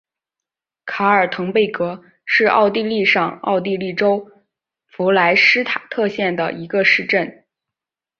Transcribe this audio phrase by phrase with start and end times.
[0.83, 4.31] 卡尔滕贝格是奥地利上奥地利州
[4.87, 7.45] 弗赖施塔特县的一个市镇。